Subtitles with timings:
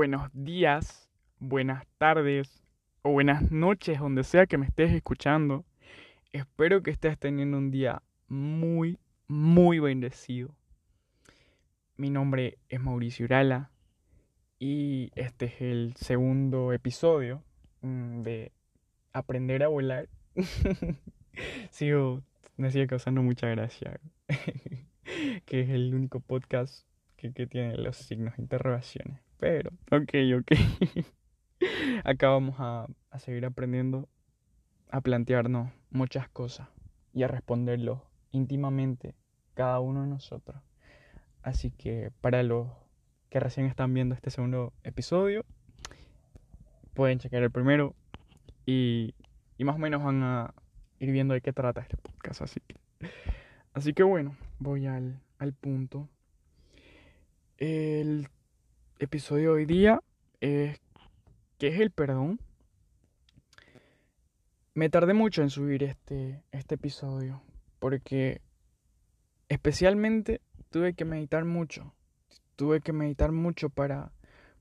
[0.00, 1.10] Buenos días,
[1.40, 2.64] buenas tardes
[3.02, 5.66] o buenas noches, donde sea que me estés escuchando.
[6.32, 10.56] Espero que estés teniendo un día muy, muy bendecido.
[11.98, 13.72] Mi nombre es Mauricio Urala
[14.58, 17.44] y este es el segundo episodio
[17.82, 18.52] mm, de
[19.12, 20.08] Aprender a volar.
[21.70, 22.22] Sigo,
[22.56, 24.00] me sigue causando mucha gracia.
[25.44, 26.86] que es el único podcast
[27.18, 29.29] que, tiene los signos de interrogaciones.
[29.40, 30.52] Pero, ok, ok.
[32.04, 34.08] Acá vamos a, a seguir aprendiendo
[34.90, 36.68] a plantearnos muchas cosas
[37.14, 39.14] y a responderlo íntimamente
[39.54, 40.60] cada uno de nosotros.
[41.42, 42.68] Así que para los
[43.30, 45.46] que recién están viendo este segundo episodio,
[46.92, 47.94] pueden checar el primero
[48.66, 49.14] y,
[49.56, 50.54] y más o menos van a
[50.98, 52.42] ir viendo de qué trata este podcast.
[52.42, 52.76] Así que,
[53.72, 56.08] así que bueno, voy al, al punto.
[57.56, 58.28] El
[59.00, 60.02] episodio de hoy día
[60.40, 60.80] es
[61.58, 62.38] ¿qué es el perdón?
[64.74, 67.42] Me tardé mucho en subir este, este episodio
[67.78, 68.40] porque
[69.48, 70.40] especialmente
[70.70, 71.94] tuve que meditar mucho.
[72.56, 74.12] Tuve que meditar mucho para,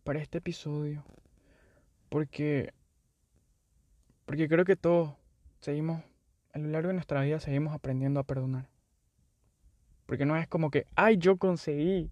[0.04, 1.04] para este episodio
[2.10, 2.74] porque
[4.26, 5.16] porque creo que todos
[5.60, 6.02] seguimos
[6.54, 8.70] a lo largo de nuestra vida seguimos aprendiendo a perdonar.
[10.06, 12.10] Porque no es como que, ay, yo conseguí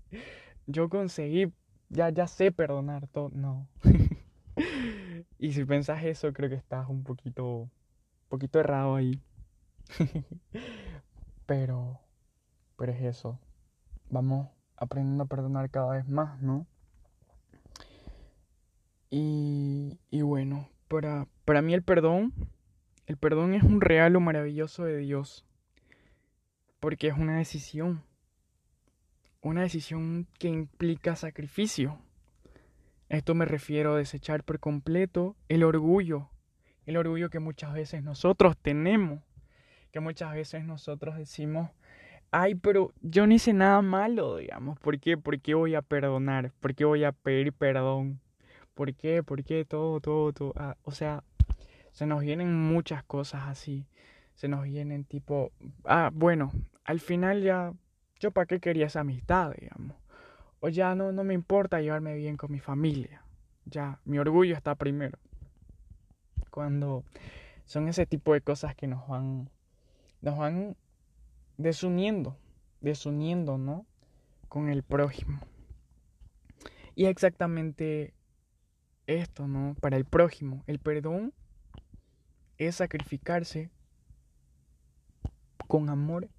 [0.68, 1.52] yo conseguí,
[1.90, 3.30] ya, ya sé perdonar todo.
[3.34, 3.68] No.
[5.40, 7.70] y si pensás eso, creo que estás un poquito,
[8.30, 9.22] poquito errado ahí.
[11.46, 12.00] pero,
[12.78, 13.40] pero es eso.
[14.10, 16.68] Vamos aprendiendo a perdonar cada vez más, ¿no?
[19.10, 22.34] Y, y bueno, para, para mí el perdón,
[23.06, 25.46] el perdón es un regalo maravilloso de Dios.
[26.80, 28.04] Porque es una decisión
[29.48, 32.00] una decisión que implica sacrificio.
[33.10, 36.30] Esto me refiero a desechar por completo el orgullo,
[36.86, 39.22] el orgullo que muchas veces nosotros tenemos,
[39.92, 41.70] que muchas veces nosotros decimos,
[42.32, 45.18] ay, pero yo no hice nada malo, digamos, ¿por qué?
[45.18, 46.52] ¿Por qué voy a perdonar?
[46.60, 48.20] ¿Por qué voy a pedir perdón?
[48.74, 49.24] ¿Por qué?
[49.24, 49.66] ¿Por qué?
[49.66, 50.54] Todo, todo, todo.
[50.56, 51.24] Ah, o sea,
[51.92, 53.88] se nos vienen muchas cosas así.
[54.36, 55.52] Se nos vienen tipo,
[55.86, 56.52] ah, bueno,
[56.84, 57.74] al final ya
[58.20, 59.98] yo para qué quería esa amistad, digamos.
[60.60, 63.24] O ya no, no me importa llevarme bien con mi familia.
[63.66, 65.18] Ya, mi orgullo está primero.
[66.50, 67.04] Cuando
[67.66, 69.50] son ese tipo de cosas que nos van,
[70.22, 70.76] nos van
[71.58, 72.38] desuniendo,
[72.82, 73.86] desuniendo, ¿no?
[74.48, 75.40] Con el prójimo.
[76.96, 78.16] Y exactamente
[79.06, 79.76] esto, ¿no?
[79.80, 81.34] Para el prójimo, el perdón
[82.58, 83.70] es sacrificarse
[85.68, 86.30] con amor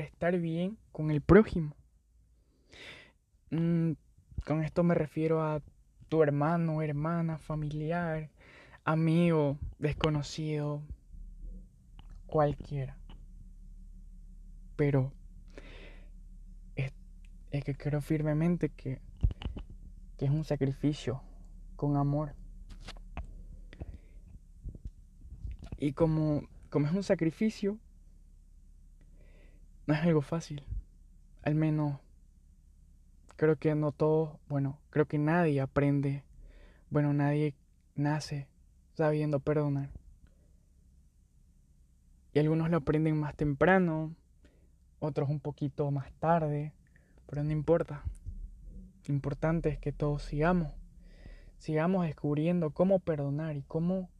[0.00, 1.74] estar bien con el prójimo.
[3.50, 3.92] Mm,
[4.44, 5.62] con esto me refiero a
[6.08, 8.30] tu hermano, hermana, familiar,
[8.84, 10.82] amigo, desconocido,
[12.26, 12.96] cualquiera.
[14.76, 15.12] Pero
[16.76, 16.92] es,
[17.64, 19.00] que creo firmemente que,
[20.18, 21.22] que es un sacrificio
[21.74, 22.34] con amor.
[25.78, 27.78] Y como, como es un sacrificio,
[29.86, 30.64] no es algo fácil.
[31.42, 31.98] Al menos
[33.36, 36.24] creo que no todos, bueno, creo que nadie aprende,
[36.90, 37.54] bueno, nadie
[37.94, 38.48] nace
[38.94, 39.90] sabiendo perdonar.
[42.32, 44.14] Y algunos lo aprenden más temprano,
[44.98, 46.72] otros un poquito más tarde,
[47.26, 48.04] pero no importa.
[49.06, 50.72] Lo importante es que todos sigamos,
[51.58, 54.10] sigamos descubriendo cómo perdonar y cómo,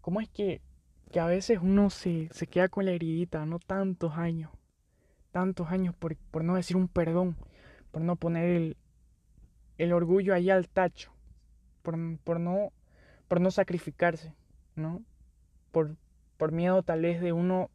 [0.00, 0.62] cómo es que,
[1.10, 4.50] que a veces uno se, se queda con la heridita, no tantos años
[5.32, 7.36] tantos años por, no decir un perdón,
[7.90, 8.76] por no poner el,
[9.78, 11.10] el orgullo ahí al tacho,
[11.82, 12.72] por, por, no,
[13.26, 14.34] por no sacrificarse,
[14.76, 15.02] ¿no?
[15.72, 15.96] Por,
[16.36, 17.70] por miedo tal vez de uno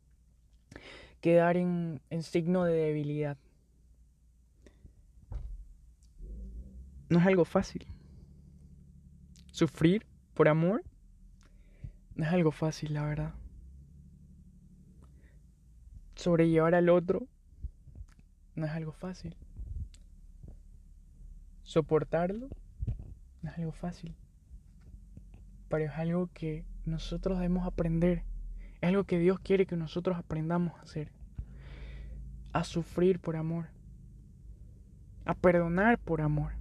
[1.20, 3.38] quedar en, en signo de debilidad.
[7.10, 7.88] No es algo fácil.
[9.52, 10.84] Sufrir por amor
[12.16, 13.34] no es algo fácil, la verdad.
[16.16, 17.28] Sobrellevar al otro
[18.58, 19.38] no es algo fácil.
[21.62, 22.50] Soportarlo
[23.44, 24.16] no es algo fácil.
[25.70, 28.24] Pero es algo que nosotros debemos aprender.
[28.82, 31.12] Es algo que Dios quiere que nosotros aprendamos a hacer.
[32.52, 33.68] A sufrir por amor.
[35.26, 36.54] A perdonar por amor.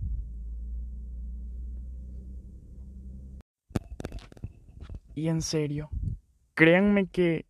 [5.15, 5.89] Y en serio,
[6.55, 7.47] créanme que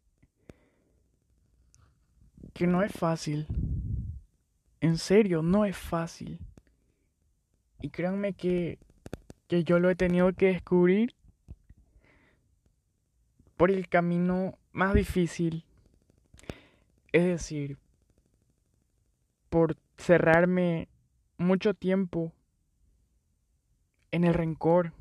[2.56, 3.46] que no es fácil.
[4.86, 6.38] En serio, no es fácil.
[7.80, 8.78] Y créanme que,
[9.48, 11.12] que yo lo he tenido que descubrir
[13.56, 15.64] por el camino más difícil.
[17.10, 17.78] Es decir,
[19.50, 20.86] por cerrarme
[21.36, 22.32] mucho tiempo
[24.12, 24.92] en el rencor,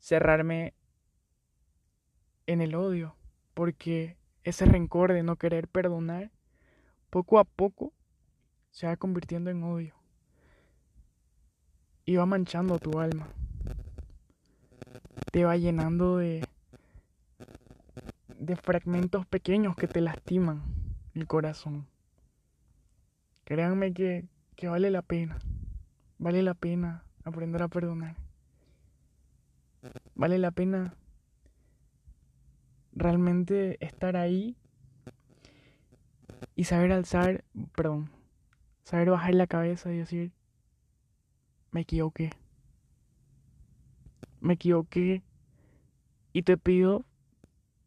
[0.00, 0.74] cerrarme
[2.48, 3.14] en el odio,
[3.54, 6.31] porque ese rencor de no querer perdonar,
[7.12, 7.92] poco a poco
[8.70, 9.94] se va convirtiendo en odio
[12.06, 13.28] y va manchando tu alma,
[15.30, 16.42] te va llenando de,
[18.38, 20.62] de fragmentos pequeños que te lastiman
[21.14, 21.86] el corazón.
[23.44, 24.24] Créanme que,
[24.56, 25.38] que vale la pena,
[26.16, 28.16] vale la pena aprender a perdonar.
[30.14, 30.94] Vale la pena
[32.94, 34.56] realmente estar ahí
[36.62, 37.42] y saber alzar,
[37.74, 38.08] perdón,
[38.84, 40.30] saber bajar la cabeza y decir,
[41.72, 42.30] me equivoqué.
[44.38, 45.24] Me equivoqué
[46.32, 47.04] y te pido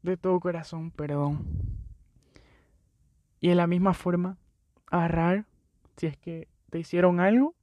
[0.03, 1.47] de todo corazón perdón.
[3.39, 4.37] Y de la misma forma,
[4.87, 5.45] agarrar
[5.95, 7.55] si es que te hicieron algo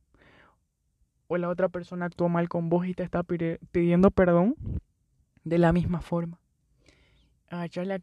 [1.27, 4.57] o la otra persona actuó mal con vos y te está pidiendo perdón,
[5.45, 6.41] de la misma forma.
[7.51, 8.01] Agachar la,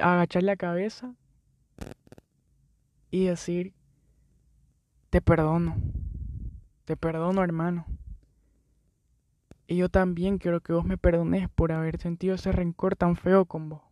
[0.00, 1.16] agachar la cabeza
[3.12, 3.74] y decir,
[5.10, 5.76] te perdono,
[6.86, 7.86] te perdono hermano.
[9.66, 13.44] Y yo también quiero que vos me perdones por haber sentido ese rencor tan feo
[13.44, 13.82] con vos.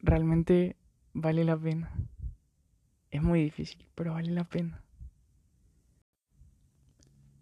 [0.00, 0.76] Realmente
[1.12, 1.92] vale la pena.
[3.10, 4.84] Es muy difícil, pero vale la pena.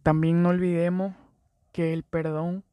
[0.03, 1.15] También no olvidemos
[1.73, 2.65] que el perdón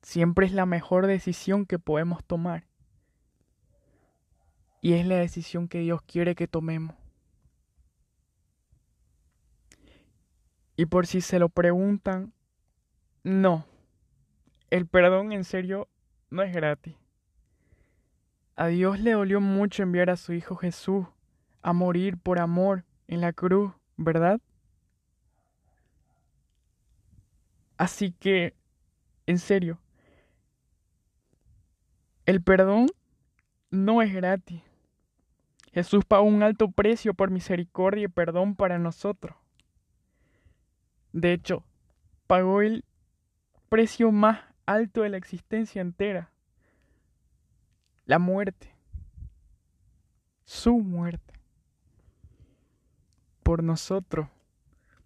[0.00, 2.68] siempre es la mejor decisión que podemos tomar.
[4.84, 6.94] Y es la decisión que Dios quiere que tomemos.
[10.76, 12.34] Y por si se lo preguntan,
[13.22, 13.64] no.
[14.68, 15.88] El perdón en serio
[16.28, 16.96] no es gratis.
[18.56, 21.06] A Dios le dolió mucho enviar a su Hijo Jesús
[21.62, 24.38] a morir por amor en la cruz, ¿verdad?
[27.78, 28.54] Así que,
[29.24, 29.78] en serio,
[32.26, 32.88] el perdón
[33.70, 34.60] no es gratis.
[35.74, 39.36] Jesús pagó un alto precio por misericordia y perdón para nosotros.
[41.12, 41.64] De hecho,
[42.26, 42.84] pagó el
[43.68, 46.30] precio más alto de la existencia entera.
[48.06, 48.74] La muerte.
[50.44, 51.34] Su muerte.
[53.42, 54.28] Por nosotros.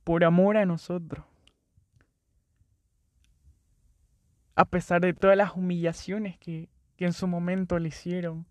[0.05, 1.25] Por amor a nosotros.
[4.59, 8.45] a pesar de todas las humillaciones que, en su momento le hicieron,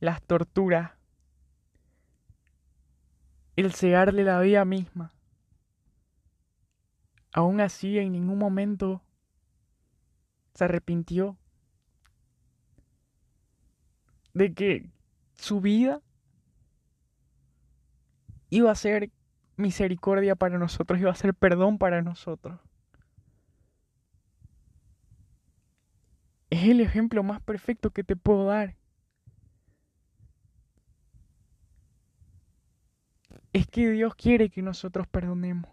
[0.00, 0.92] las torturas,
[3.56, 5.12] el cegarle la vida misma.
[7.32, 9.02] Aún así, en ningún momento
[10.54, 11.36] se arrepintió
[14.32, 14.90] de que
[15.34, 16.02] su vida
[18.50, 19.10] iba a ser
[19.56, 22.60] misericordia para nosotros, iba a ser perdón para nosotros.
[26.50, 28.76] Es el ejemplo más perfecto que te puedo dar.
[33.56, 35.70] Es que Dios quiere que nosotros perdonemos.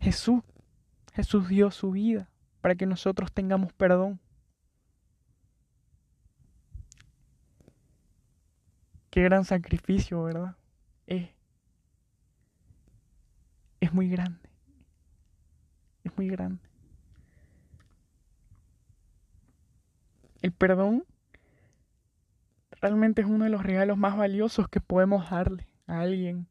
[0.00, 0.42] Jesús,
[1.14, 2.28] Jesús dio su vida
[2.60, 4.18] para que nosotros tengamos perdón.
[9.10, 10.56] Qué gran sacrificio, ¿verdad?
[11.06, 11.30] Es,
[13.78, 14.48] es muy grande
[16.08, 16.62] es muy grande.
[20.42, 21.04] El perdón
[22.80, 26.46] realmente es uno de los regalos más valiosos que podemos darle a alguien.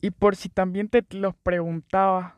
[0.00, 2.36] Y por si también te los preguntaba,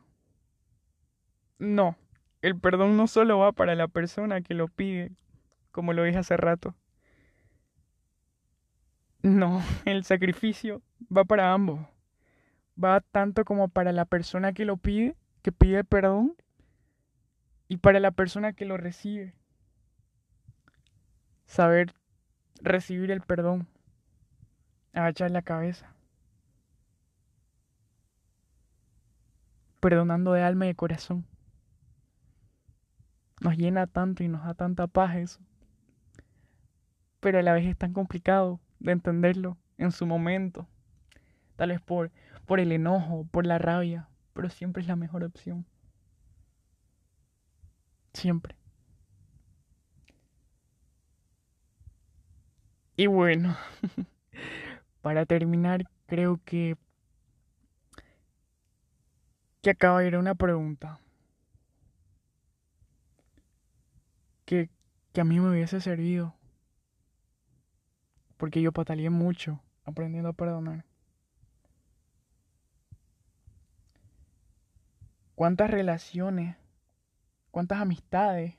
[1.59, 1.97] no,
[2.41, 5.13] el perdón no solo va para la persona que lo pide,
[5.71, 6.75] como lo dije hace rato.
[9.23, 10.83] No, el sacrificio
[11.15, 11.81] va para ambos
[12.83, 16.35] va tanto como para la persona que lo pide, que pide perdón,
[17.71, 19.33] y para la persona que lo recibe.
[21.47, 21.95] Saber
[22.61, 23.69] recibir el perdón,
[24.93, 25.95] agachar la cabeza,
[29.79, 31.25] perdonando de alma y de corazón.
[33.41, 35.41] Nos llena tanto y nos da tanta paz eso.
[37.21, 40.67] Pero a la vez es tan complicado de entenderlo en su momento.
[41.55, 42.11] Tal vez por
[42.47, 45.67] por el enojo, por la rabia, pero siempre es la mejor opción.
[48.13, 48.55] Siempre.
[52.97, 53.57] Y bueno,
[55.03, 56.77] para terminar, creo que
[59.63, 61.01] que acaba de ir una pregunta
[64.45, 64.69] que,
[65.13, 66.35] que a mí me hubiese servido.
[68.37, 70.85] Porque yo pataleé mucho aprendiendo a perdonar.
[75.35, 76.57] ¿Cuántas relaciones,
[77.51, 78.55] cuántas amistades,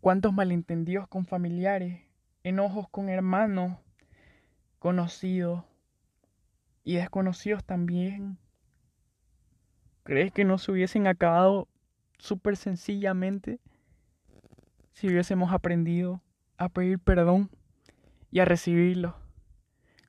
[0.00, 2.02] cuántos malentendidos con familiares,
[2.42, 3.78] enojos con hermanos,
[4.78, 5.64] conocidos
[6.84, 8.38] y desconocidos también?
[10.02, 11.68] ¿Crees que no se hubiesen acabado
[12.18, 13.60] súper sencillamente
[14.92, 16.22] si hubiésemos aprendido
[16.56, 17.50] a pedir perdón
[18.30, 19.16] y a recibirlo?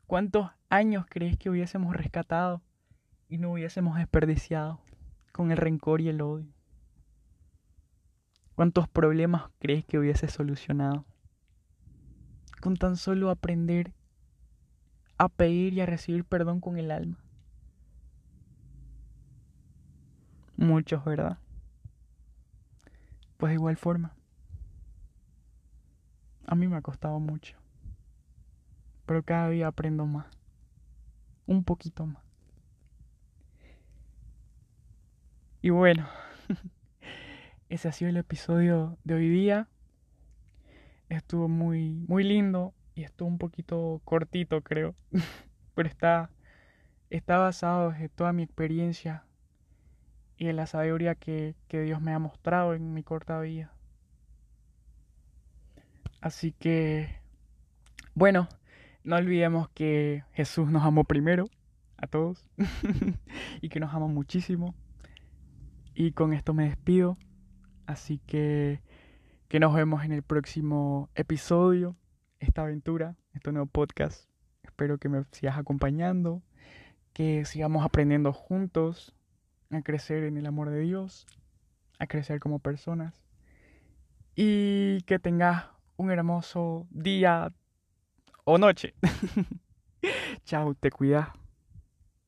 [0.08, 2.62] ¿Cuántos años crees que hubiésemos rescatado
[3.28, 4.82] y no hubiésemos desperdiciado
[5.32, 6.54] con el rencor y el odio?
[8.56, 11.06] ¿Cuántos problemas crees que hubiese solucionado?
[12.62, 13.94] Con tan solo aprender
[15.18, 17.18] a pedir y a recibir perdón con el alma.
[20.58, 21.40] Muchos, ¿verdad?
[23.38, 24.16] Pues de igual forma.
[26.46, 27.58] A mí me ha costado mucho.
[29.06, 30.28] Pero cada día aprendo más.
[31.48, 32.31] Un poquito más.
[35.64, 36.08] Y bueno,
[37.70, 39.68] ese ha sido el episodio de hoy día.
[41.08, 44.96] Estuvo muy, muy lindo y estuvo un poquito cortito, creo.
[45.76, 46.32] Pero está,
[47.12, 49.24] está basado en toda mi experiencia
[50.36, 53.72] y en la sabiduría que, que Dios me ha mostrado en mi corta vida.
[56.22, 57.20] Así que,
[58.16, 58.50] bueno,
[59.04, 61.46] no olvidemos que Jesús nos amó primero,
[61.98, 62.48] a todos,
[63.62, 64.74] y que nos ama muchísimo.
[65.94, 67.18] Y con esto me despido.
[67.86, 68.82] Así que
[69.52, 71.98] que nos vemos en el próximo episodio,
[72.40, 74.30] esta aventura, este nuevo podcast.
[74.64, 76.42] Espero que me sigas acompañando,
[77.12, 79.14] que sigamos aprendiendo juntos
[79.70, 81.28] a crecer en el amor de Dios,
[82.00, 83.22] a crecer como personas
[84.36, 85.66] y que tengas
[85.98, 87.52] un hermoso día
[88.46, 88.94] o noche.
[90.46, 91.41] Chao, te cuidas.